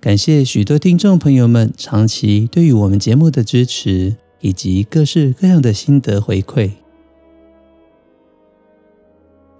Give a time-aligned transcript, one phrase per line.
[0.00, 6.70] 感谢许多听众朋友们长期对于我们节目的支持，以及各式各样的心得回馈。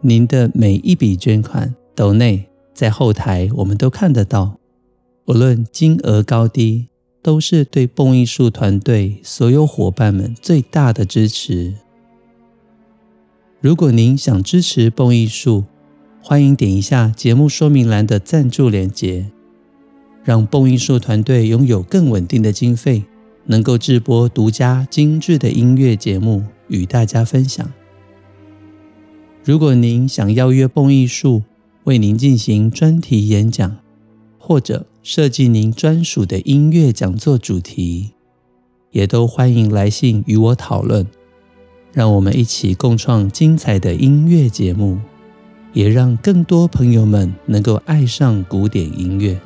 [0.01, 4.59] 您的每一笔捐款、抖内，在后台我们都看得到，
[5.27, 6.89] 无论金额高低，
[7.21, 11.75] 都是对蹦艺术团队所有伙伴们最大的支持。
[13.61, 15.65] 如果您想支持蹦艺术，
[16.23, 19.31] 欢迎点一下节目说明栏的赞助链接。
[20.25, 23.05] 让蹦艺术团队拥有更稳定的经费，
[23.47, 27.73] 能够制播独家精致的音乐节目与大家分享。
[29.43, 31.43] 如果您想邀约蹦艺术
[31.85, 33.79] 为您进行专题演讲，
[34.39, 38.11] 或者设计您专属的音乐讲座主题，
[38.91, 41.07] 也都欢迎来信与我讨论。
[41.93, 44.99] 让我们一起共创精彩的音乐节目，
[45.73, 49.41] 也让更多朋友们能够爱上古典音乐。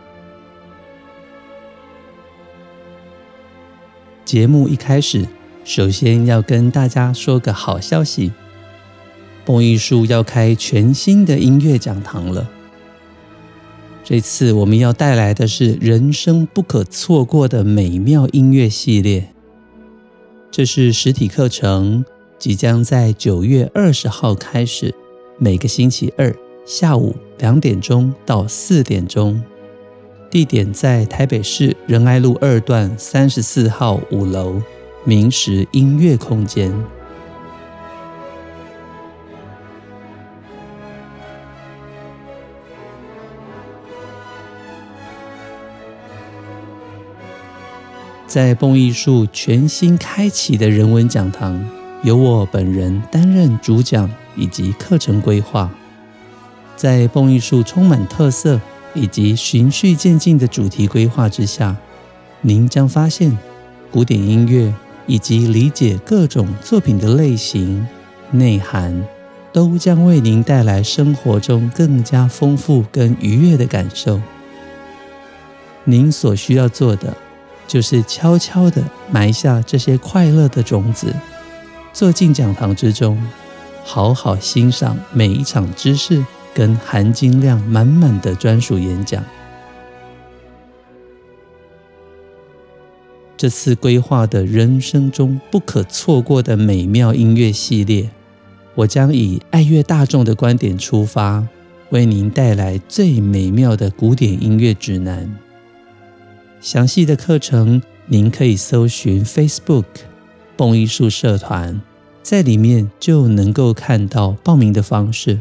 [4.25, 5.27] 节目一开始，
[5.64, 8.33] 首先要跟大家说个好消息：
[9.44, 12.48] 蹦艺术要开全新的音乐讲堂了。
[14.02, 19.28] 这次我们要带来的是人生不可错过的美妙音乐系列。
[20.50, 22.05] 这是实体课程，
[22.39, 24.95] 即将在九月二十号开始，
[25.39, 29.42] 每个星期二下午两点钟到四点钟。
[30.34, 34.61] 地点在台北市仁爱路二段三十四号五楼
[35.05, 36.74] 明石音乐空间。
[48.27, 51.64] 在蹦艺术全新开启的人文讲堂，
[52.02, 55.70] 由我本人担任主讲以及课程规划。
[56.74, 58.61] 在蹦艺术充满特色。
[58.95, 61.77] 以及循序渐进的主题规划之下，
[62.41, 63.37] 您将发现
[63.91, 64.73] 古典音乐
[65.07, 67.87] 以及理解各种作品的类型、
[68.31, 69.05] 内涵，
[69.53, 74.21] 都将为您带来生活中更加丰富跟愉悦的感受。
[75.85, 77.15] 您所需要做的，
[77.67, 81.15] 就是悄悄地埋下这些快乐的种子，
[81.93, 83.21] 坐进讲堂之中，
[83.85, 86.25] 好好欣赏每一场知识。
[86.55, 89.23] 跟含金量满满的专属演讲。
[93.37, 98.09] 这次规划的人生中不可错过的美妙音乐系列，
[98.75, 101.47] 我将以爱乐大众的观点出发，
[101.91, 105.37] 为您带来最美妙的古典音乐指南。
[106.61, 109.85] 详细的课程您可以搜寻 Facebook
[110.57, 111.83] 蹦艺术社团，
[112.23, 115.41] 在里面就能够看到报名的方式。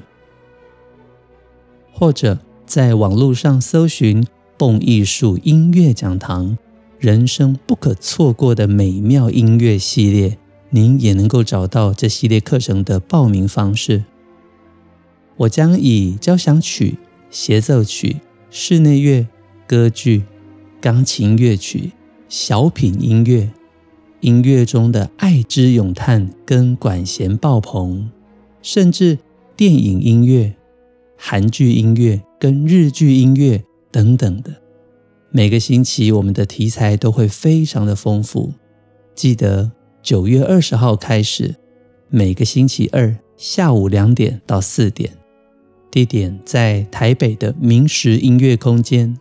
[1.94, 4.26] 或者在网络上搜寻
[4.58, 6.58] “蹦艺术音乐讲堂”，
[7.00, 10.38] 人生不可错过的美妙音乐系列，
[10.72, 14.04] 您也能够找到这系列课程的报名方式。
[15.38, 16.98] 我将以交响曲、
[17.30, 18.18] 协奏曲、
[18.50, 19.28] 室内乐、
[19.68, 20.24] 歌剧、
[20.82, 21.92] 钢琴乐曲、
[22.28, 23.52] 小品音乐、
[24.22, 28.10] 音乐中的爱之咏叹跟管弦爆棚，
[28.62, 29.20] 甚至
[29.56, 30.56] 电影音乐。
[31.26, 34.52] 韩剧音乐跟日剧音乐等等的，
[35.32, 38.52] 每个星期我们的题材都会非常的丰富。
[39.16, 41.56] 记得九月二十号开始，
[42.10, 45.12] 每个星期二下午两点到四点，
[45.90, 49.18] 地点在台北的明石音乐空间。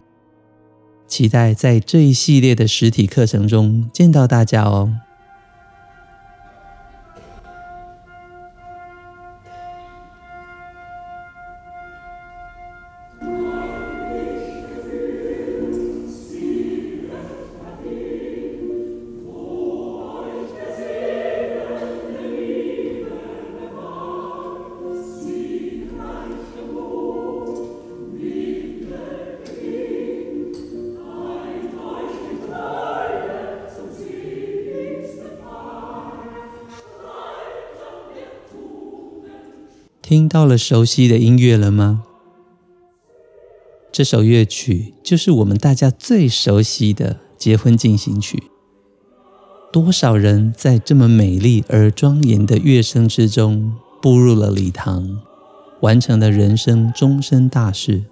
[1.06, 4.92] 期待在这一系列的实体课程中见到大家哦。
[40.12, 42.02] 听到了熟悉的音乐了吗？
[43.90, 48.36] 这首乐曲就是我们大家最熟悉的《结婚进行曲》。
[49.72, 53.72] 多少人在这么美丽而庄严的乐声之中
[54.02, 55.18] 步入了礼堂，
[55.80, 58.04] 完成了人生终身大事。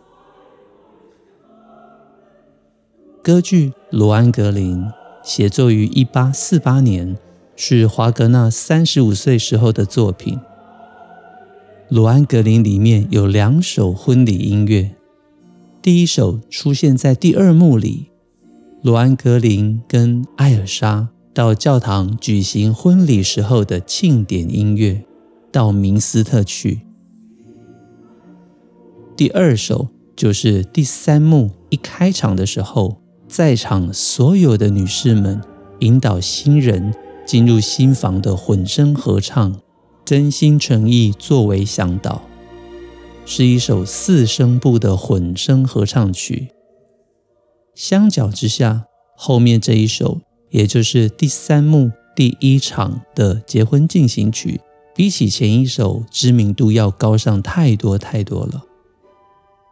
[3.22, 4.84] 歌剧《罗安格林》
[5.22, 7.18] 写作于一八四八年，
[7.54, 10.38] 是华格纳三十五岁时候的作品。
[11.90, 14.94] 《罗安格林》里面有两首婚礼音乐，
[15.82, 18.06] 第一首出现在第二幕里，
[18.80, 25.02] 罗安格林跟艾尔莎到教堂举行婚礼时候的庆典音乐，
[25.50, 26.82] 到明斯特去。
[29.16, 35.40] 第二首就是第三幕一开场的时候，在场所有的女士们
[35.80, 36.94] 引导新人
[37.26, 39.60] 进入新房的混声合唱，
[40.04, 42.22] 真心诚意作为向导，
[43.24, 46.48] 是一首四声部的混声合唱曲。
[47.74, 48.84] 相较之下，
[49.16, 50.20] 后面这一首，
[50.50, 54.60] 也就是第三幕第一场的结婚进行曲，
[54.94, 58.64] 比起前一首知名度要高上太多太多了。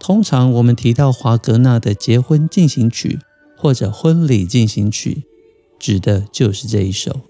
[0.00, 3.18] 通常我们提到华格纳的结婚进行曲。
[3.60, 5.24] 或者婚礼进行曲，
[5.80, 7.22] 指的就是这一首。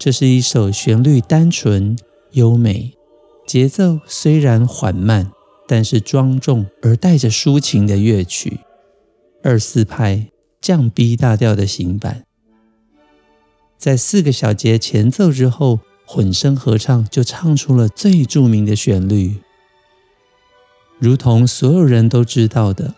[0.00, 1.94] 这是一首旋律单纯、
[2.30, 2.94] 优美，
[3.46, 5.30] 节奏虽然缓慢，
[5.68, 8.60] 但是庄重而带着抒情的乐曲，
[9.42, 12.24] 二四拍降 B 大调的行板。
[13.76, 19.36] 在四个小节前奏之后，混声合唱就唱出了最著名的旋律，
[20.98, 22.94] 如同所有人都知道的。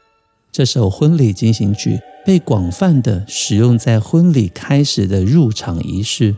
[0.52, 6.36] 这首婚礼进行曲被广泛的使用在婚礼开始的入场仪式，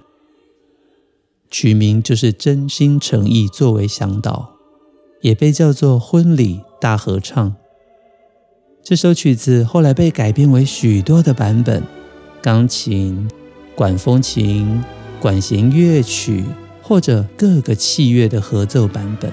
[1.57, 4.57] 曲名就是真心诚意作为向导，
[5.21, 7.55] 也被叫做婚礼大合唱。
[8.83, 11.81] 这首曲子后来被改编为许多的版本，
[12.43, 13.29] 钢琴、
[13.77, 14.83] 管风琴、
[15.21, 16.43] 管弦乐曲
[16.83, 19.33] 或者各个器乐的合奏版本。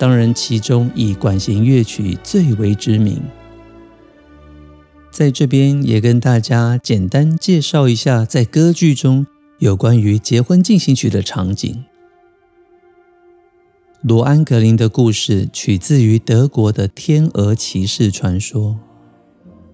[0.00, 3.22] 当然，其中以管弦乐曲最为知名。
[5.12, 9.24] 在这边也跟大家简单介绍一下，在歌剧中
[9.62, 11.84] 有关于结婚进行曲的场景。
[14.00, 18.80] 罗安格林的故事取自于德国的天鹅骑士传说。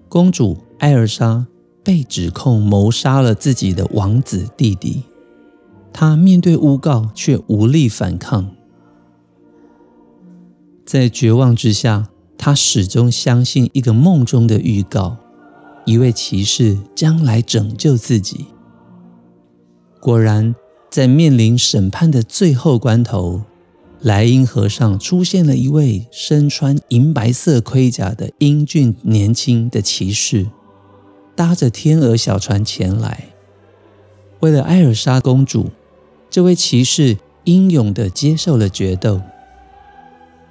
[0.07, 1.47] 公主艾尔莎
[1.83, 5.05] 被指控谋杀了自己的王子弟弟，
[5.91, 8.51] 她面对诬告却无力反抗，
[10.85, 15.17] 在绝望之下，她始终相信一个梦中的预告。
[15.85, 18.45] 一位骑士将来拯救自己。
[19.99, 20.55] 果然，
[20.89, 23.41] 在面临审判的最后关头，
[24.01, 30.47] 莱茵河上出现了一位身穿银白色盔甲的英俊年轻的骑士，
[31.35, 33.29] 搭着天鹅小船前来。
[34.39, 35.69] 为了艾尔莎公主，
[36.29, 39.21] 这位骑士英勇地接受了决斗。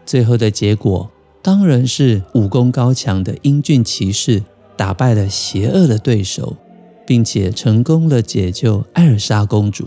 [0.04, 1.10] 最后的结果
[1.42, 4.42] 当然是武功高强的英俊骑士。
[4.76, 6.56] 打败了邪恶的对手，
[7.08, 9.86] 并且成功了解救艾尔莎公主。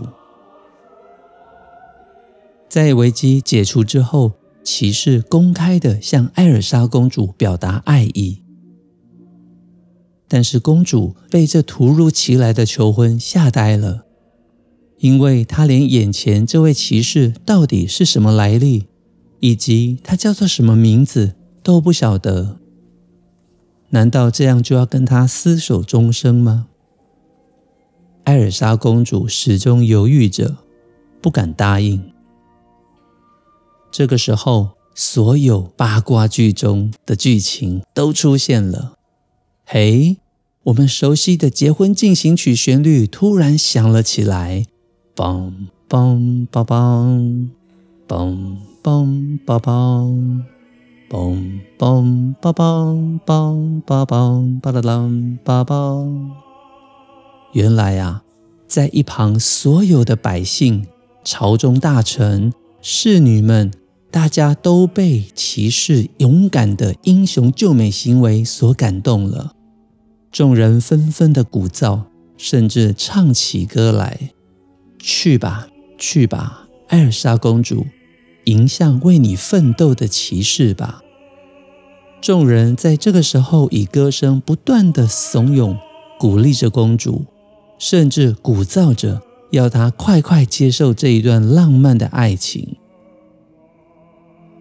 [2.68, 4.32] 在危机解除之后，
[4.64, 8.42] 骑士公开的向艾尔莎公主表达爱意，
[10.26, 14.04] 但是公主被这突如其来的求婚吓呆了，
[14.98, 18.86] 因为她连眼前这位骑士到底是什么来历，
[19.38, 22.58] 以及他叫做什么名字都不晓得。
[23.90, 26.66] 难道这样就要跟他厮守终生吗？
[28.24, 30.56] 艾尔莎公主始终犹豫着，
[31.20, 32.12] 不敢答应。
[33.90, 38.94] 这个时候，所有八卦剧中的剧情都出现了。
[39.64, 40.18] 嘿，
[40.64, 44.66] 我们熟悉的结婚进行曲旋律突然响了起来，
[45.16, 45.52] 梆
[45.88, 47.48] 梆梆梆，
[48.06, 50.42] 梆梆梆梆。
[51.10, 56.51] 嘣嘣梆梆梆梆梆梆哒啷梆梆。
[57.52, 58.22] 原来啊，
[58.66, 60.86] 在一旁所有的百姓、
[61.22, 63.70] 朝中大臣、侍女们，
[64.10, 69.52] 大家都被骑士勇敢的英雄救美行为所感动了。
[70.30, 72.02] 众人纷纷的鼓噪，
[72.38, 74.32] 甚至唱起歌来。
[74.98, 75.68] 去吧，
[75.98, 77.86] 去吧，艾尔莎公主。
[78.46, 81.00] 迎向为你奋斗的骑士吧！
[82.20, 85.76] 众人在这个时候以歌声不断的怂恿、
[86.18, 87.24] 鼓励着公主，
[87.82, 89.20] 甚至鼓噪着
[89.50, 92.76] 要他快快接受这一段浪漫的爱情。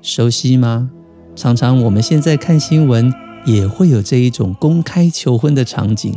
[0.02, 0.90] 熟悉吗？
[1.36, 3.14] 常常我们现在看新闻
[3.46, 6.12] 也会有这一种公开求婚的场景。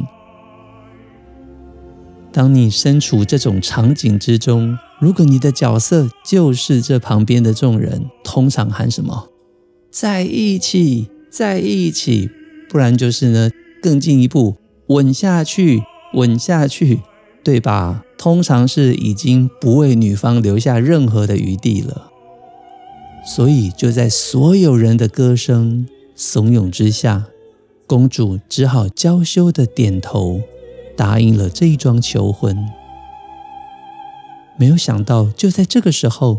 [2.33, 9.29] 当你身处这种场景之中，如果你的角色就是这旁边的众人，通常喊什么？
[9.91, 12.31] 在一起，在一起，
[12.71, 13.51] 不然就是呢，
[13.83, 14.57] 更进一步，
[14.87, 15.83] 吻下去，
[16.15, 17.01] 吻下去，
[17.43, 18.05] 对吧？
[18.17, 22.11] 通常是已经不为女方留下任何的余地了。
[23.27, 27.27] 所以就在所有人的歌声怂恿之下，
[27.87, 30.41] 公主只好娇羞的点头。
[30.97, 32.57] 答应了这一桩求婚，
[34.57, 36.39] 没有想到就在这个时候，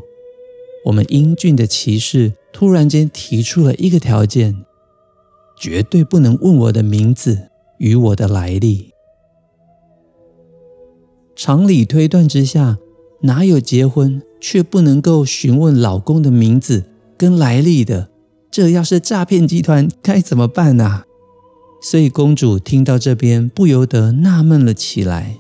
[0.86, 4.64] 我们英俊的骑士突然间提出了一个条件：
[5.60, 8.95] 绝对不能问我的名字与我的来历。
[11.36, 12.78] 常理推断之下，
[13.22, 16.86] 哪有结婚却不能够询问老公的名字
[17.18, 18.10] 跟来历的？
[18.50, 21.06] 这要是诈骗集团该怎么办啊？
[21.82, 25.38] 所以公主听到这边，不由得纳闷了起来，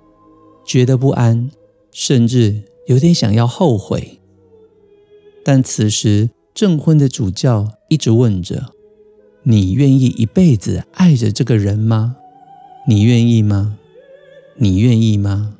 [0.65, 1.49] 觉得不安，
[1.91, 4.19] 甚至有点想要后悔。
[5.43, 8.73] 但此时证婚的主教一直问着
[9.43, 12.17] ：“你愿意一辈子爱着这个人吗？
[12.87, 13.77] 你愿意吗？
[14.57, 15.55] 你愿意吗？”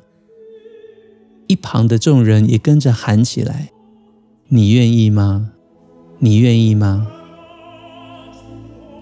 [1.46, 3.70] 一旁的众人也跟着喊起来
[4.48, 5.52] ：“你愿意吗？
[6.18, 7.06] 你愿意吗？”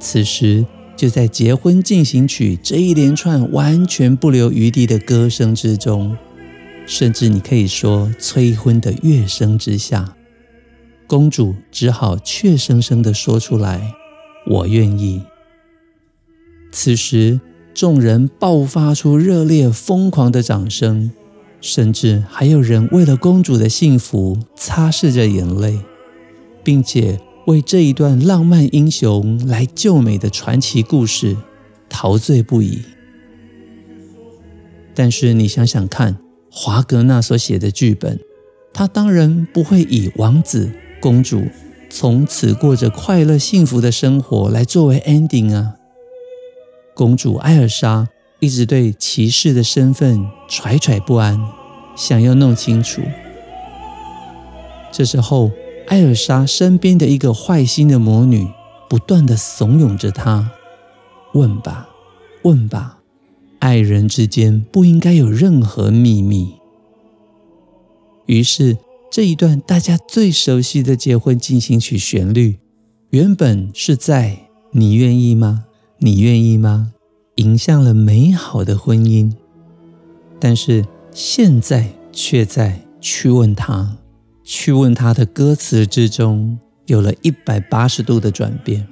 [0.00, 0.66] 此时。
[0.96, 6.16] 就在结婚进行曲这一连串完全不留余地的歌声之中，
[6.86, 10.14] 甚至你可以说催婚的乐声之下，
[11.08, 13.92] 公主只好怯生生地说出来
[14.46, 15.20] ：“我愿意。”
[16.70, 17.40] 此时，
[17.74, 21.10] 众人爆发出热烈疯狂的掌声，
[21.66, 25.78] 甚至还有人为了公主的幸福擦拭着眼泪，
[26.62, 27.18] 并且。
[27.47, 31.37] 为这一段浪漫英雄来救美的传奇故事
[31.90, 32.80] 陶醉不已。
[34.94, 36.16] 但是你想想看，
[36.50, 38.18] 华格纳所写的剧本，
[38.73, 41.42] 他当然不会以王子公主
[41.90, 45.75] 从此过着快乐幸福的生活来作为 ending 啊。
[46.94, 48.09] 公主艾尔莎
[48.44, 51.40] 一直对骑士的身份惴惴不安，
[51.96, 53.00] 想要弄清楚。
[54.92, 55.50] 这时候。
[55.86, 58.48] 艾尔莎身边的一个坏心的魔女
[58.88, 60.50] 不断的怂恿着她
[61.34, 61.86] ：“问吧，
[62.42, 63.00] 问吧，
[63.58, 66.54] 爱人之间不应该有任何秘密。”
[68.24, 68.78] 于是，
[69.10, 72.60] 这一段大家最熟悉的结婚进行曲旋律，
[73.10, 75.66] 原本是在“你愿意吗？
[75.98, 76.93] 你愿意吗？”
[77.36, 79.32] 迎向了美好的婚姻，
[80.38, 83.98] 但是现在却在去问他。
[84.46, 88.86] 去问他的歌词之中有了一百八十度的转变，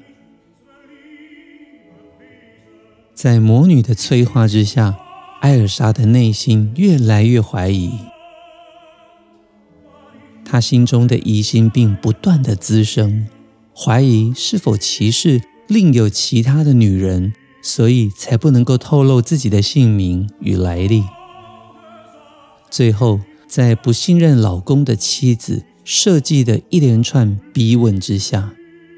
[3.13, 4.97] 在魔女的催化之下，
[5.43, 7.91] 艾尔莎的内心越来越怀疑，
[10.43, 13.29] 她心中的疑心病不断的滋生，
[13.77, 21.05] 怀疑是否骑士另有其他的女人，所以才不能够透露自己的姓名与来历。
[22.71, 23.21] 最后。
[23.47, 28.55] 在不信任老公的妻子设计的一连串逼问之下，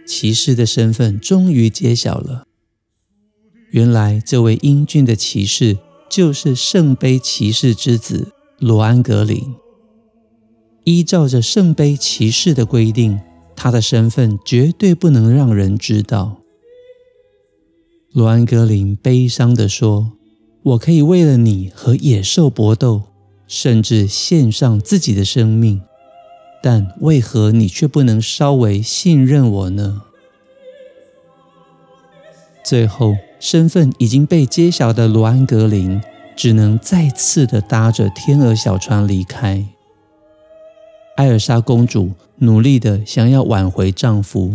[0.07, 2.45] 骑士的身份终于揭晓了。
[3.73, 5.79] 原来，这位英俊的骑士
[6.09, 9.57] 就是圣杯骑士之子罗安格林。
[10.85, 13.19] 依照着圣杯骑士的规定，
[13.57, 16.44] 他的身份绝对不能让人知道。
[18.15, 20.13] 罗安格林悲伤地说
[20.63, 23.03] ：“我可以为了你和野兽搏斗。”
[23.49, 25.83] 甚至献上自己的生命，
[26.63, 30.03] 但为何你却不能稍微信任我呢？
[32.65, 36.01] 最后，身份已经被揭晓的罗安格林
[36.37, 39.67] 只能再次的搭着天鹅小船离开。
[41.17, 44.55] 艾尔莎公主努力的想要挽回丈夫，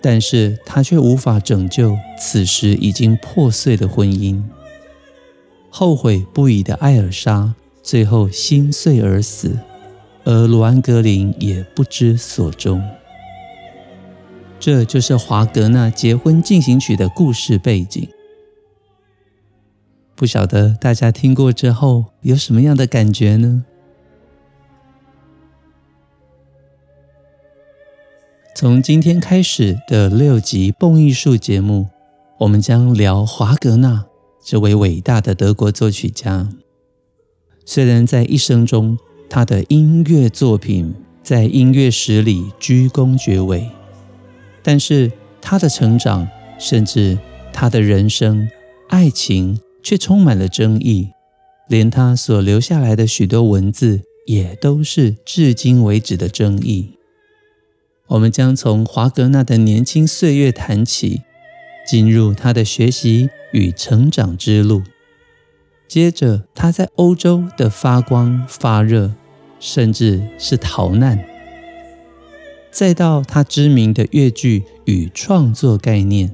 [0.00, 4.42] 但是他却无法拯救此时已经破碎的婚姻。
[5.68, 7.54] 后悔不已的艾尔莎。
[7.82, 9.58] 最后心碎而死，
[10.24, 12.80] 而罗安格林也不知所终。
[14.60, 18.06] 这就是华格纳结婚进行曲的故事背景。
[20.14, 23.64] 不晓得大家听过之后有什么样的感觉呢？
[28.60, 31.88] 从今天开始的六集蹦艺术节目，
[32.40, 34.04] 我们将聊华格纳
[34.44, 36.46] 这位伟大的德国作曲家。
[37.64, 38.98] 虽然在一生中，
[39.30, 43.66] 他的音乐作品在音乐史里居功厥伟，
[44.62, 47.18] 但是他的成长，甚至
[47.54, 48.46] 他的人生、
[48.90, 51.08] 爱情，却充满了争议，
[51.66, 56.98] 连他所留下来的许多文字，也都是至今为止的争议。
[58.10, 61.22] 我们将从华格纳的年轻岁月谈起，
[61.86, 64.82] 进入他的学习与成长之路，
[65.86, 69.12] 接着他在欧洲的发光发热，
[69.60, 71.24] 甚至是逃难，
[72.72, 76.32] 再到他知名的乐剧与创作概念，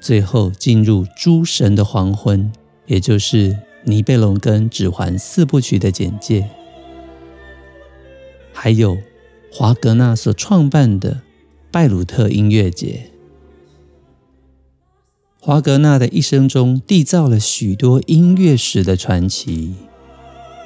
[0.00, 2.52] 最后进入《诸神的黄昏》，
[2.86, 3.52] 也就是
[3.84, 6.50] 《尼贝龙根指环》四部曲的简介，
[8.52, 8.98] 还有。
[9.50, 11.22] 华格纳所创办的
[11.70, 13.10] 拜鲁特音乐节。
[15.40, 19.74] 华格纳的一生中缔造了许多音乐史的传奇。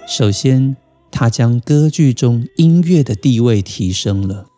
[0.08, 0.76] 首先，
[1.10, 4.48] 他将歌剧中音乐的地位提升了，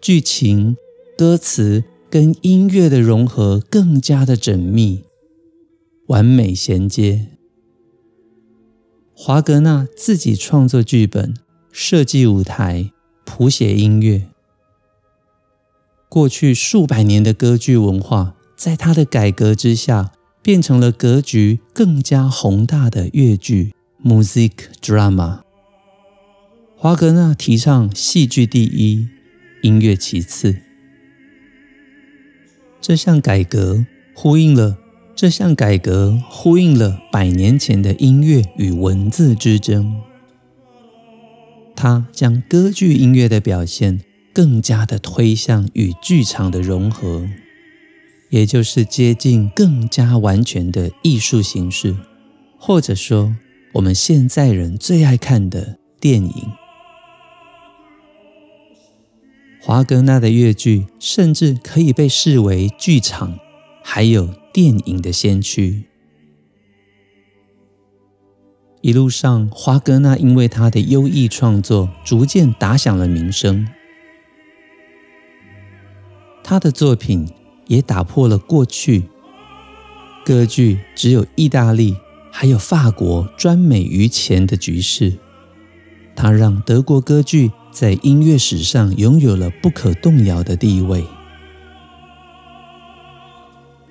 [0.00, 0.76] 剧情、
[1.18, 5.04] 歌词跟音乐的融合更加的缜密、
[6.06, 7.26] 完美衔接。
[9.12, 11.34] 华格纳自己创作剧本，
[11.70, 12.92] 设计舞台。
[13.24, 14.26] 谱写音乐，
[16.08, 20.12] 过去数百年的歌剧文化，在他的改革之下，
[20.42, 23.72] 变成了格局更加宏大的乐剧
[24.04, 25.40] （music drama）。
[26.76, 29.08] 华格纳提倡戏剧第一，
[29.62, 30.58] 音乐其次。
[32.80, 34.76] 这项改革呼应了
[35.16, 40.02] 这项改革呼应了百年前的音乐与文字之争。
[41.76, 44.00] 他将歌剧音乐的表现
[44.32, 47.28] 更加的推向与剧场的融合，
[48.30, 51.96] 也就是接近更加完全的艺术形式，
[52.58, 53.36] 或者说
[53.74, 56.52] 我们现在人最爱看的电影。
[59.60, 63.38] 华格纳的乐剧甚至可以被视为剧场
[63.82, 65.84] 还有电影的先驱。
[68.84, 73.66] 一路上，华格纳因为他的优异创作，逐渐打响了名声。
[76.42, 77.26] 他的作品
[77.66, 79.04] 也打破了过去
[80.22, 81.96] 歌剧只有意大利
[82.30, 85.14] 还有法国专美于前的局势。
[86.14, 91.06] 他让德国歌剧在音乐史上拥有了不可动摇的地位。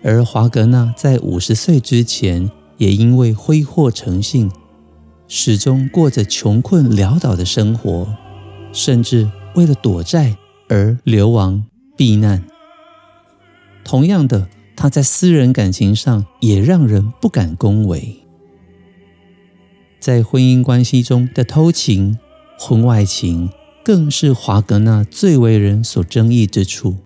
[0.04, 4.52] 而华格纳在五十岁之前，也因为挥霍成性。
[5.36, 8.08] 始终过着穷困潦倒的生活，
[8.72, 10.38] 甚至为了躲债
[10.70, 11.66] 而流亡
[11.98, 12.44] 避难。
[13.84, 18.20] 同样的，他在私人感情上也让人不敢恭维。
[20.00, 22.20] 在婚姻关系中的偷情、
[22.60, 23.50] 婚外情，
[23.84, 26.98] 更是华格纳最为人所争议之处。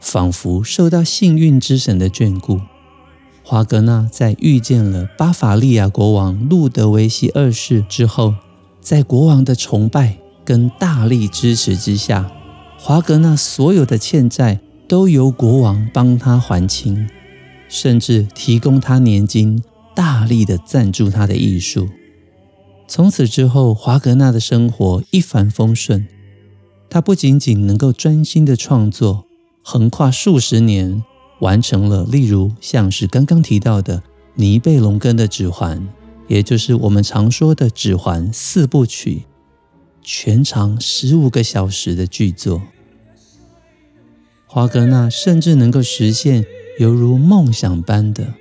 [0.00, 2.62] 仿佛受到幸运之神的眷顾。
[3.48, 8.34] 华格纳在遇见了巴伐利亚国王路德维希二世之后，
[8.80, 12.28] 在国王的崇拜跟大力支持之下，
[12.76, 17.08] 华格纳所有的欠债都由国王帮他还清，
[17.68, 19.62] 甚至提供他年金，
[19.94, 21.88] 大力的赞助他的艺术。
[22.88, 26.08] 从此之后，华格纳的生活一帆风顺，
[26.90, 29.24] 他不仅仅能够专心的创作，
[29.62, 31.04] 横跨数十年。
[31.40, 33.98] 完成了，例如像是刚刚提到的
[34.34, 35.78] 《尼贝龙根的指环》，
[36.28, 39.16] 也就是我们常说的《指环四部曲》，
[40.02, 42.62] 全长十五个小时的剧作。
[44.46, 46.44] 华格纳甚至能够实现
[46.78, 48.32] 犹如梦想般的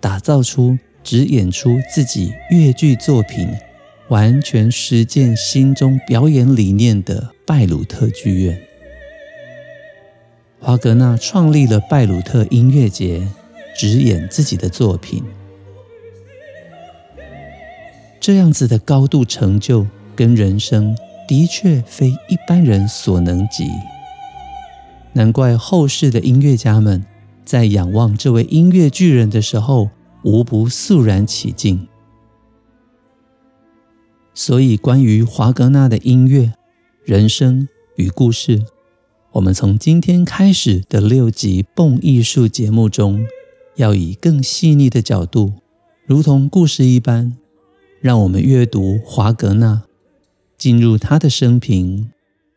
[0.00, 3.48] 打造出只演出自己乐剧作品，
[4.08, 8.62] 完全实践心中表演理念的拜鲁特剧院。
[10.66, 13.24] 华格纳创立了拜鲁特音乐节，
[13.76, 15.22] 只演自己的作品。
[18.18, 20.96] 这样子的高度成就跟人生，
[21.28, 23.70] 的确非一般人所能及。
[25.12, 27.06] 难怪后世的音乐家们
[27.44, 29.90] 在仰望这位音乐巨人的时候，
[30.24, 31.86] 无不肃然起敬。
[34.34, 36.54] 所以，关于华格纳的音乐、
[37.04, 38.64] 人生与故事。
[39.36, 43.26] 我们从今天开始的六集《蹦艺术》节目中，
[43.74, 45.52] 要以更细腻的角度，
[46.06, 47.36] 如同故事一般，
[48.00, 49.82] 让我们阅读华格纳，
[50.56, 52.10] 进入他的生平，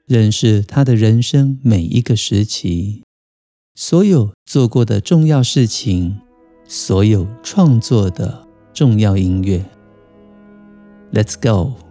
[0.05, 3.03] 认识他的人生每一个时期，
[3.75, 6.17] 所有做过的重要事情，
[6.65, 9.65] 所有创作的重要音乐。
[11.11, 11.88] Let's go。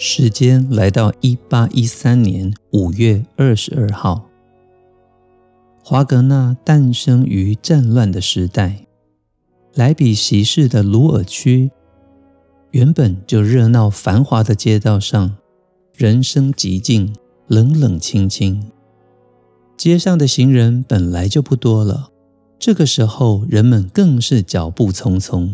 [0.00, 4.28] 时间来到一八一三年五月二十二号，
[5.82, 8.86] 华格纳诞生于战乱的时代，
[9.74, 11.72] 莱比锡市的鲁尔区
[12.70, 15.36] 原本就热闹繁华的街道上，
[15.92, 17.12] 人声寂静，
[17.48, 18.70] 冷冷清清。
[19.76, 22.12] 街上的行人本来就不多了，
[22.56, 25.50] 这个时候人们更是脚步匆匆。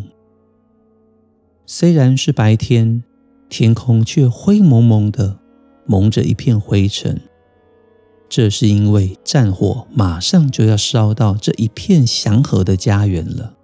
[1.64, 3.02] 虽然是白天，
[3.56, 5.38] 天空却灰蒙蒙的，
[5.86, 7.20] 蒙着一片灰尘。
[8.28, 13.54] 这是因为战火马上就要烧到这一片祥和的家园了。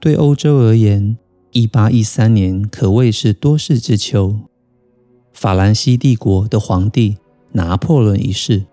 [0.00, 1.16] 对欧洲而言，
[1.52, 4.40] 一八一三年可谓是多事之秋。
[5.32, 7.18] 法兰西帝国的皇帝
[7.52, 8.64] 拿破仑一世，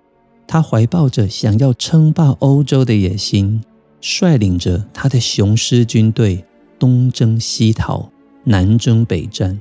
[0.48, 3.64] 他怀抱着想要称霸欧洲的野心，
[4.00, 6.44] 率领着他的雄狮军队
[6.80, 8.10] 东征西讨，
[8.44, 9.60] 南征北战。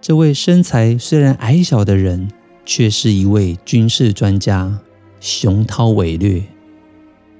[0.00, 2.30] 这位身材虽然矮小的人，
[2.64, 4.80] 却是一位军事专家，
[5.20, 6.44] 雄韬伟略。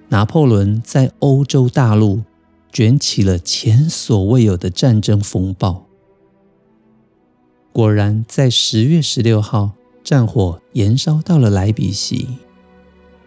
[0.08, 2.22] 拿破仑在欧洲大陆
[2.72, 5.86] 卷起了前所未有的战争风暴。
[7.72, 12.28] 果然，在十月十六号，战火延烧到了莱比锡，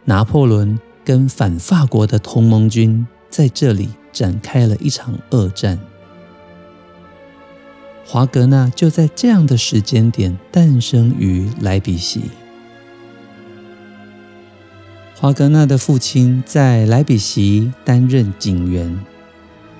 [0.05, 5.79] 拿破仑跟反法国的同盟军在这里展开了一场恶战。
[8.11, 12.23] 华格纳就在这样的时间点诞生于莱比锡。
[15.15, 18.99] 华格纳的父亲在莱比锡担任警员，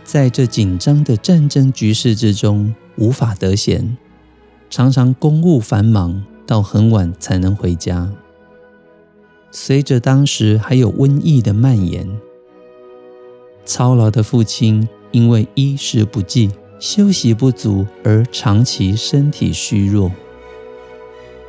[0.04, 3.98] 在这紧张的战争局势之中无法得闲，
[4.70, 8.12] 常常公务繁忙，到很晚才能回家。
[9.50, 12.08] 随着当时还有瘟疫的蔓延，
[13.66, 16.52] 操劳的父亲因为衣食不济。
[16.80, 20.10] 休息不足而长期身体虚弱，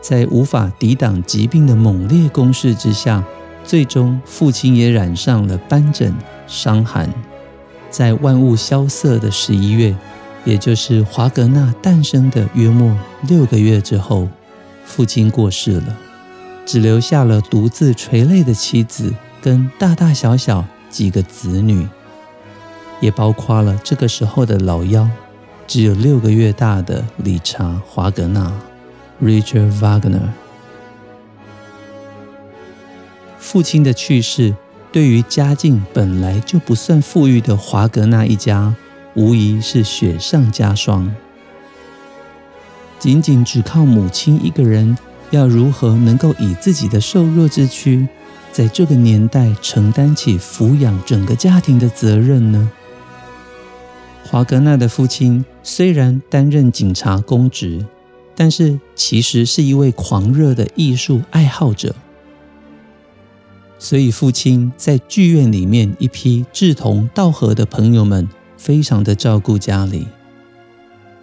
[0.00, 3.24] 在无法抵挡疾病的猛烈攻势之下，
[3.64, 6.12] 最终父亲也染上了斑疹、
[6.48, 7.08] 伤寒。
[7.90, 9.96] 在万物萧瑟的十一月，
[10.44, 12.96] 也就是华格纳诞生的约莫
[13.28, 14.28] 六个月之后，
[14.84, 15.96] 父亲过世了，
[16.66, 21.86] 只留下了独自垂泪的妻子跟大大小小几个子女。
[23.00, 25.08] 也包括了这个时候的老幺，
[25.66, 28.52] 只有六个月大的理查·华格纳
[29.22, 30.28] （Richard Wagner）。
[33.38, 34.54] 父亲的去世，
[34.92, 38.74] 对于家境本来就不算富裕的华格纳一家，
[39.14, 41.12] 无疑是雪上加霜。
[42.98, 44.96] 仅仅只靠母亲一个人，
[45.30, 48.06] 要如何能够以自己的瘦弱之躯，
[48.52, 52.70] 在这个年代承担起抚养整个家庭的责任呢？
[54.30, 57.84] 华格纳的父亲虽然担任警察公职，
[58.36, 61.96] 但是其实是一位狂热的艺术爱好者。
[63.76, 70.06] 所以，父亲在剧院里面一批志同道合的朋友们，非常的照顾家里。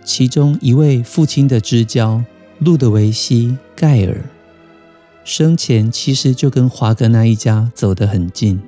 [0.03, 2.21] 其中一位父亲的知交
[2.59, 4.25] 路德维希·盖尔，
[5.23, 8.61] 生前其实就跟华格纳一家走得很近。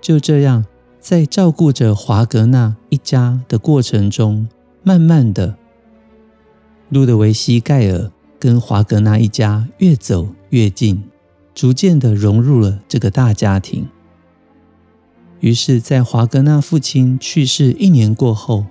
[0.00, 0.64] 就这样。
[1.04, 4.48] 在照顾着华格纳一家的过程中，
[4.82, 5.54] 慢慢的，
[6.88, 11.02] 路德维希·盖尔跟华格纳一家越走越近，
[11.54, 13.86] 逐渐的融入了这个大家庭。
[15.40, 18.64] 于是，在华格纳父亲去世一年过后，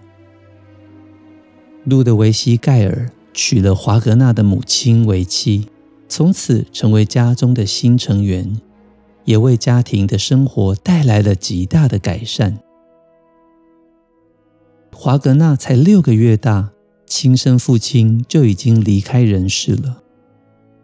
[1.83, 5.67] 路德维希·盖尔娶了华格纳的母亲为妻，
[6.09, 8.59] 从此成为家中的新成员。
[9.25, 12.59] 也为家庭的生活带来了极大的改善。
[14.91, 16.71] 华格纳才六个月大，
[17.05, 20.03] 亲生父亲就已经离开人世了。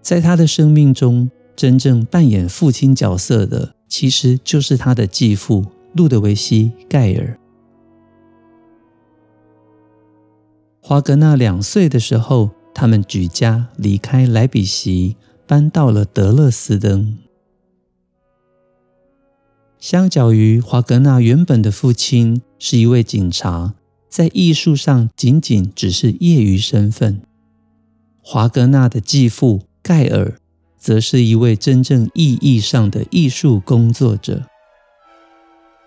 [0.02, 7.38] 在他的生命中，真正扮演父亲角色的，其实就是他的继父路德维希·盖尔。
[10.82, 17.18] 华格纳两岁的时候，他们举家离开莱比锡，搬到了德勒斯登。
[19.80, 23.76] 相较于华格纳原本的父亲是一位警察，
[24.10, 27.22] 在艺术上仅仅只是业余身份，
[28.22, 30.36] 华格纳的继父盖尔
[30.78, 34.44] 则是一位真正意义上的艺术工作者。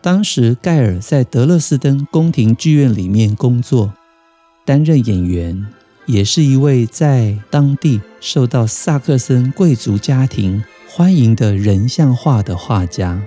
[0.01, 3.93] 当时盖尔在德勒斯登宫廷剧院里面工作，
[4.65, 5.67] 担任演员，
[6.07, 13.23] 也是一位在当地受到萨克森贵族家庭欢迎的人像画的画家。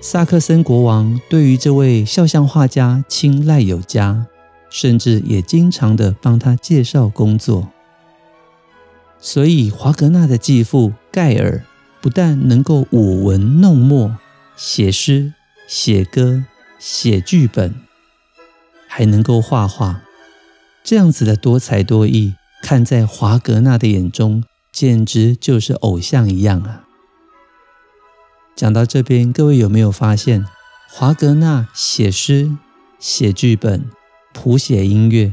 [0.00, 4.26] 萨克森国王对于这位肖像画家青睐有加，
[4.70, 7.68] 甚至也经常的帮他介绍工作。
[9.18, 11.64] 所以，华格纳的继父盖尔
[12.00, 14.16] 不但能够舞文弄墨、
[14.56, 15.34] 写诗、
[15.66, 16.44] 写歌、
[16.78, 17.74] 写剧本，
[18.86, 20.02] 还能够画画。
[20.84, 26.84] 这样子的多才多艺，看在华格纳的眼中，简直就是偶像一样啊！
[28.58, 30.44] 讲到这边，各位有没有发现，
[30.90, 32.50] 华格纳写诗、
[32.98, 33.88] 写剧本、
[34.34, 35.32] 谱写音乐，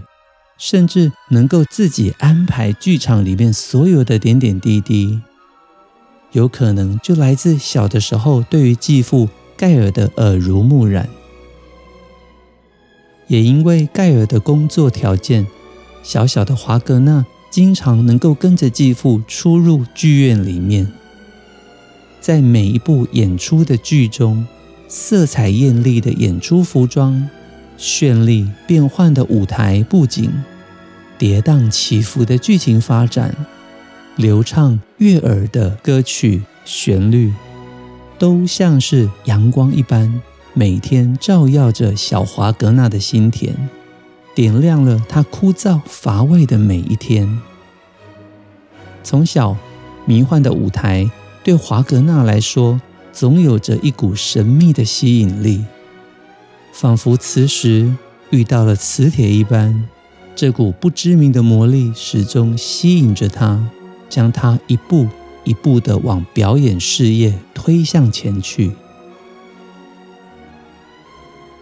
[0.59, 5.19] 甚至能够自己安排剧场里面所有的点点滴滴，
[6.33, 11.09] 有可能就来自小的时候对于继父盖尔的耳濡目染。
[13.25, 15.47] 也因为盖尔的工作条件，
[16.03, 20.93] 小小的华格纳经常能够跟着继父出入剧院里面，
[22.25, 24.47] 在每一部演出的剧中，
[24.87, 27.29] 色彩艳丽的演出服装、
[27.77, 30.33] 绚丽变幻的舞台布景、
[31.19, 33.35] 跌宕起伏的剧情发展、
[34.15, 37.31] 流畅悦耳的歌曲旋律，
[38.17, 40.19] 都像是阳光一般。
[40.55, 43.53] 每天照耀着小华格纳的心田，
[44.33, 47.39] 点亮了他枯燥乏味的每一天。
[49.03, 49.55] 从小，
[50.05, 51.07] 迷幻的舞台
[51.45, 52.81] 对华格纳来说，
[53.13, 55.63] 总有着一股神秘的吸引力，
[56.73, 57.93] 仿佛磁石
[58.31, 59.87] 遇到了磁铁一般。
[60.35, 63.63] 这股不知名的魔力始终吸引着他，
[64.09, 65.07] 将他一步
[65.43, 68.71] 一步地往表演事业推向前去。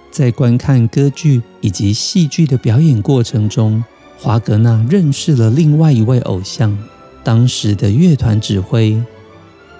[0.09, 3.83] 在观看歌剧以及戏剧的表演过程中，
[4.17, 6.77] 华格纳认识了另外一位偶像，
[7.21, 9.03] 当时的乐团指挥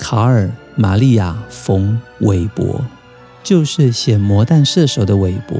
[0.03, 2.85] 卡尔·玛利亚·冯·韦伯，
[3.41, 5.57] 就是写《魔弹射手》的韦伯。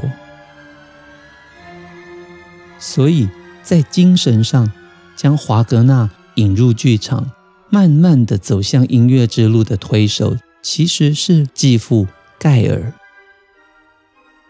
[2.78, 3.26] 所以
[3.62, 4.70] 在精神上
[5.16, 7.30] 将华格纳引入剧场，
[7.70, 12.06] 慢慢的走向音乐之路的推手，其实是继父
[12.38, 12.92] 盖尔。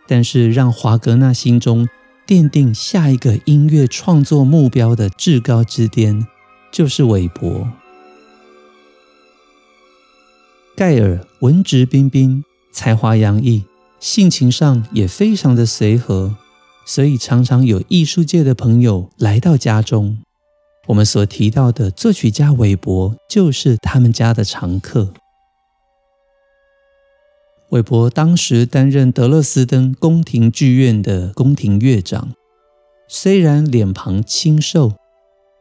[0.08, 1.88] 但是，让华格纳心中
[2.26, 6.26] 奠定下一个音乐创作目标的至高之巅，
[6.72, 7.70] 就是韦伯。
[10.76, 13.62] 盖尔文质彬彬，才华洋溢，
[14.00, 16.36] 性情上也非常的随和，
[16.84, 20.18] 所以常常有艺术界的朋友来到家中。
[20.88, 25.14] 我们所提到的作曲家韦伯，就是他们家的常客。
[27.70, 32.32] 韦伯当时担任德勒斯登宫廷剧院的宫廷乐长，
[33.06, 34.94] 虽然脸庞清瘦，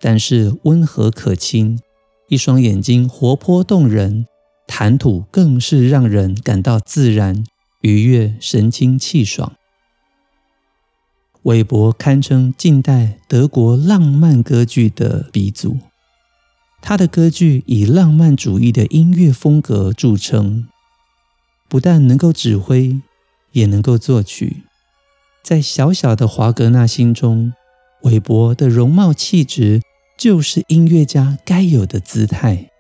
[0.02, 1.80] 但是温和可亲，
[2.30, 4.26] 一双眼睛活泼动人，
[4.76, 7.46] 谈吐更是让人感到自然、
[7.82, 9.54] 愉悦、神清气爽。
[11.44, 15.78] 韦伯堪称近代德国浪漫歌剧的鼻祖，
[16.82, 20.68] 他的歌剧以浪漫主义的音乐风格著称。
[21.70, 23.00] 不但能够指挥，
[23.52, 24.64] 也能够作曲。
[25.44, 27.54] 在小小的华格纳心中，
[28.02, 29.84] 韦伯的容貌气质
[30.18, 32.72] 就是音乐家该有的姿态。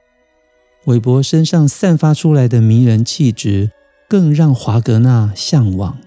[0.85, 3.71] 韦伯身上散发出来的迷人气质，
[4.09, 5.97] 更让华格纳向往。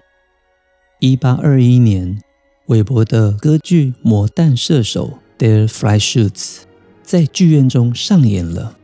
[0.99, 2.21] 一八二一年，
[2.67, 6.59] 韦伯的歌剧《魔弹射手》Der Freischütz
[7.01, 8.77] 在剧院中上演了。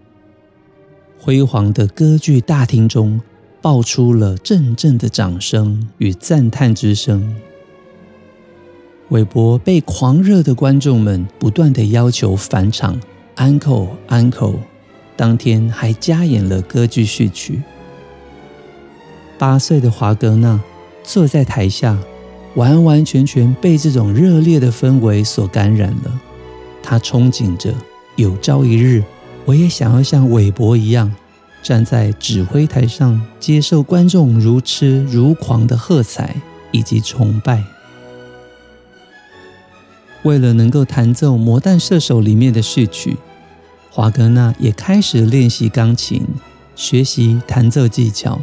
[1.19, 3.21] 辉煌的歌剧大厅中，
[3.61, 7.35] 爆出了阵阵的掌声与赞叹之声。
[9.09, 12.99] 韦伯被狂热的观众们不断的要求返场
[13.35, 14.57] ，encore encore。
[15.15, 17.61] 当天还加演了歌剧序曲。
[19.37, 20.59] 八岁的华格纳
[21.03, 21.97] 坐在台下，
[22.55, 26.21] 完完全全被这种热烈的氛围所感染了。
[26.81, 27.73] 他憧憬着
[28.15, 29.03] 有朝一日，
[29.45, 31.13] 我也想要像韦伯一样。
[31.61, 36.35] 站在指挥台上，接受观众如痴如狂的喝彩
[36.71, 37.63] 以及崇拜。
[40.23, 43.15] 为了能够弹奏《魔弹射手》里面的序曲，
[43.95, 46.25] 华格纳也开始练习钢琴，
[46.75, 48.41] 学习弹奏技巧。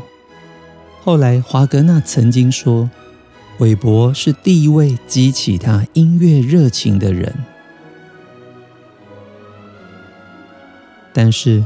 [1.03, 2.89] 后来，华格纳曾经说，
[3.59, 7.35] 韦伯是第一位激起他音乐热情的人。
[11.13, 11.65] 但是，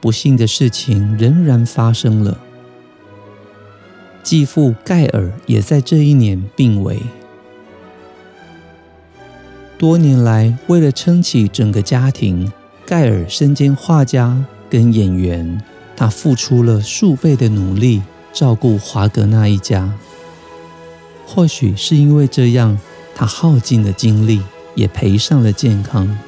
[0.00, 2.36] 不幸的事情仍然发生了，
[4.24, 7.00] 继父盖尔也在这一年病危。
[9.78, 12.52] 多年来，为了撑起整个家庭，
[12.86, 15.62] 盖尔身兼画家跟演员，
[15.96, 19.92] 他付出了数倍的努力照顾华格纳一家。
[21.26, 22.78] 或许是因为这样，
[23.14, 24.42] 他耗尽了精力，
[24.74, 26.18] 也赔上了健康。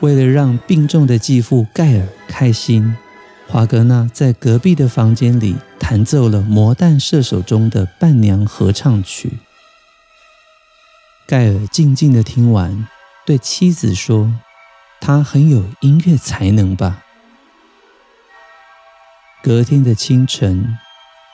[0.00, 2.96] 为了让病重的继父盖尔开心，
[3.46, 9.38] 华格纳在隔壁的房间里弹奏了《魔弹射手》中的伴娘合唱曲。
[11.26, 12.88] 盖尔静静地听完，
[13.24, 14.32] 对妻子说
[15.00, 17.04] ：“他很有音乐才能吧？”
[19.42, 20.78] 隔天的清晨，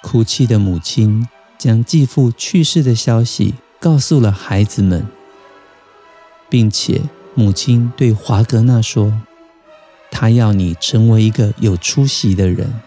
[0.03, 5.07] 哭泣的母亲将继父去世的消息告诉了孩子们，
[6.49, 7.03] 并且
[7.35, 9.21] 母亲对华格纳说
[10.11, 12.81] ：“他要你成为一个有出息的人。”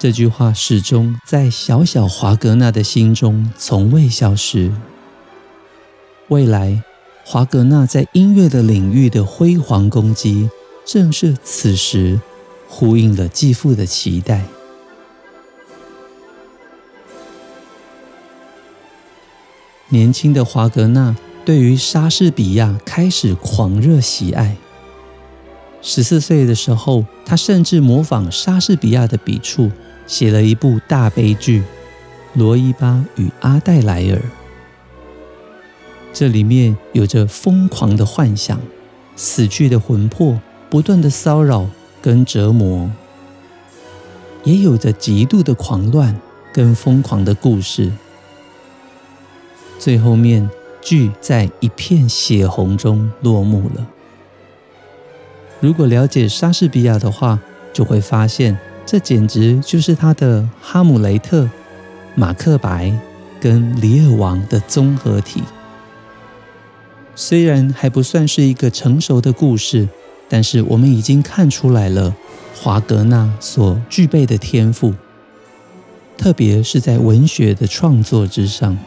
[0.00, 4.72] 这句话始终在小小华格纳的心中从未消失。
[6.28, 6.82] 未来，
[7.24, 10.50] 华格纳在音乐的领域的辉煌功绩，
[10.84, 12.20] 正是此时。
[12.74, 14.46] 呼应了继父的期待。
[19.90, 24.56] 年轻的华格纳对于莎士比亚开始狂热喜爱。
[25.82, 29.70] 十四岁的时候，他甚至模仿莎士比亚的笔触，
[30.06, 31.60] 写了一部大悲剧
[32.32, 34.16] 《罗伊巴与阿黛莱尔》。
[36.12, 38.60] 这里面有着疯狂的幻想，
[39.16, 41.68] 死去的魂魄不断的骚扰。
[42.02, 42.90] 跟折磨，
[44.42, 46.20] 也有着极度的狂乱
[46.52, 47.92] 跟疯狂的故事。
[49.78, 53.86] 最后面剧在一片血红中落幕了。
[55.60, 57.38] 如果了解莎士比亚的话，
[57.72, 61.42] 就会发现这简直就是他的《哈姆雷特》、
[62.16, 62.86] 《马克白》
[63.40, 65.44] 跟《李尔王》的综合体。
[67.14, 69.88] 虽然还不算是一个成熟的故事。
[70.28, 72.16] 但是我们已经看出来了，
[72.56, 74.94] 华格纳所具备的天赋，
[76.16, 78.78] 特别是在文学的创作之上。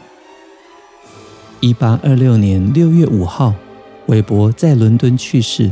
[1.60, 3.54] 一八二六年六月五号，
[4.06, 5.70] 韦伯在伦敦去世。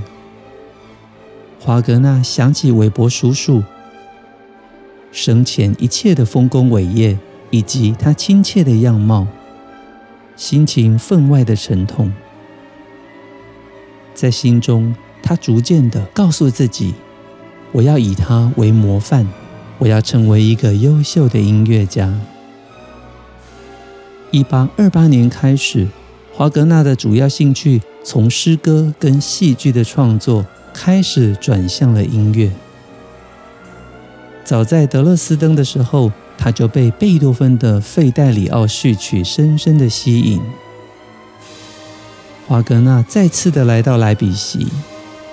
[1.58, 3.64] 华格纳想起韦伯叔叔
[5.10, 7.18] 生前一切的丰功伟业，
[7.50, 9.26] 以及他亲切的样貌，
[10.36, 12.12] 心情分外的沉痛，
[14.14, 14.94] 在心中。
[15.26, 16.92] 他逐渐的告诉自己
[17.72, 19.26] ：“我要以他为模范，
[19.78, 22.12] 我要成为一个优秀的音乐家。”
[24.30, 25.88] 一八二八年开始，
[26.34, 32.50] 华格纳的主要兴趣从诗歌跟戏剧的创作开始转向了音乐。
[34.44, 40.38] 早在德勒斯登的时候，他就被贝多芬的《费代里奥序曲》深深的吸引。
[42.46, 44.66] 华格纳再次的来到莱比锡。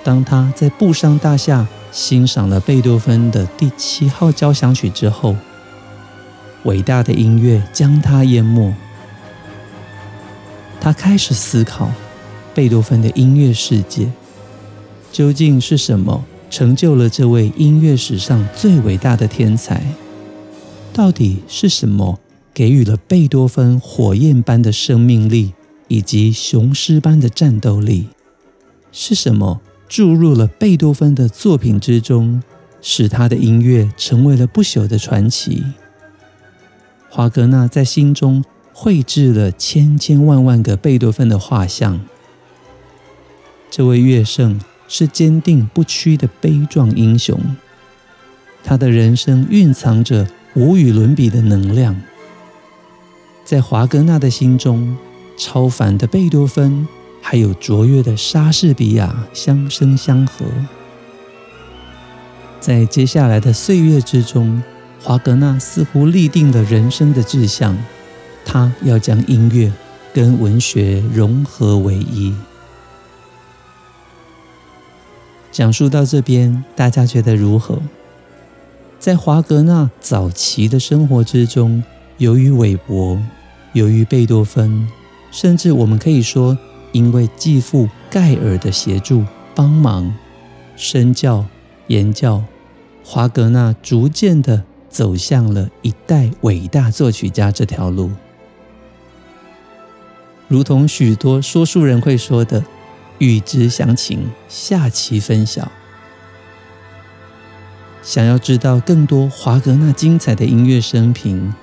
[0.02, 5.36] 当他在布商大厦欣赏了贝多芬的第七号交响曲之后，
[6.64, 8.74] 伟大的音乐将他淹没。
[10.80, 11.90] 他开始思考，
[12.54, 14.10] 贝多芬的音乐世界
[15.12, 19.80] 究竟是什么成就了这位音乐史上最伟大的天才？
[20.92, 22.18] 到底是什么
[22.52, 25.52] 给予了贝多芬火焰般的生命力
[25.92, 28.08] 以及雄狮般的战斗力？
[28.92, 29.60] 是什么？
[29.86, 32.42] 注入了贝多芬的作品之中，
[32.80, 35.62] 使他的音乐成为了不朽的传奇。
[37.10, 42.00] 华格纳在心中绘制了千千万万个贝多芬的画像。
[43.70, 47.38] 这位乐圣是坚定不屈的悲壮英雄，
[48.64, 52.00] 他的人生蕴藏着无与伦比的能量。
[53.44, 54.96] 在华格纳的心中，
[55.36, 56.86] 超凡的贝多芬。
[57.24, 60.44] 还有卓越的莎士比亚相生相和，
[62.58, 64.60] 在接下来的岁月之中，
[65.00, 67.78] 华格纳似乎立定了人生的志向，
[68.44, 69.72] 他要将音乐
[70.12, 72.34] 跟文学融合为一。
[75.52, 77.80] 讲述到这边，大家觉得如何？
[78.98, 81.84] 在华格纳早期的生活之中，
[82.18, 83.22] 由于韦伯，
[83.74, 84.88] 由于贝多芬，
[85.32, 86.56] 甚至我们可以说。
[86.92, 89.24] 因为继父盖尔的协助
[89.54, 90.14] 帮忙，
[90.76, 91.46] 身教
[91.86, 92.44] 言教，
[93.02, 98.10] 华格纳逐渐的走向了一代伟大作曲家这条路。
[100.48, 102.62] 如同许多说书人会说的
[103.16, 105.72] ：“欲知详情，下期分晓。”
[108.04, 111.54] 想要知道更多华格纳精彩的音乐生平，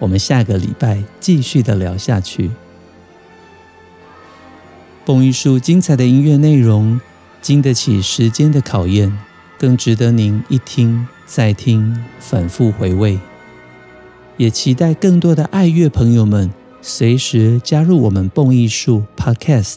[0.00, 2.50] 我们下个礼拜继续的聊下去。
[5.04, 7.00] 蹦艺术精彩的音乐内容，
[7.40, 9.16] 经得起时间的考验，
[9.58, 13.18] 更值得您一听再听，反复回味。
[14.36, 19.76] 也期待更多的爱乐朋友们随时加入我们蹦艺术 Podcast。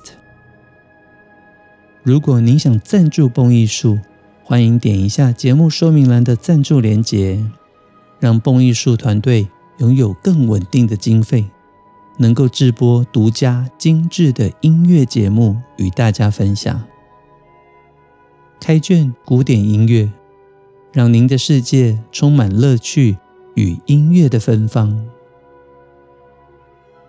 [2.01, 3.99] 如果您想赞助蹦艺术，
[4.43, 7.43] 欢迎点一下节目说明栏的赞助连结，
[8.19, 9.47] 让蹦艺术团队
[9.83, 11.45] 拥有更稳定的经费，
[12.17, 16.83] 能够制播独家精致的音乐节目与大家分享。
[18.61, 20.09] 开卷古典音乐，
[20.93, 23.17] 让您的世界充满乐趣
[23.55, 25.05] 与音乐的芬芳。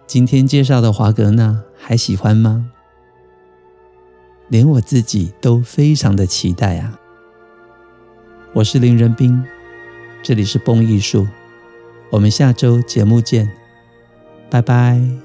[0.04, 2.72] 今天介绍的华格纳还喜欢吗？
[4.48, 6.98] 连我自己都非常的期待啊！
[8.52, 9.44] 我是林仁斌，
[10.24, 11.26] 这里是蹦艺术，
[12.14, 13.50] 我们下周节目见，
[14.48, 15.23] 拜拜。